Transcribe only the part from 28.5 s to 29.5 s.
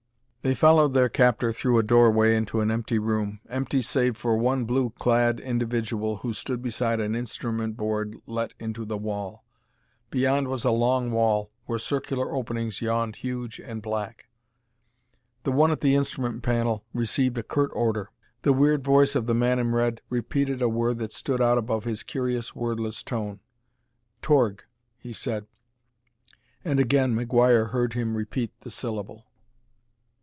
the syllable.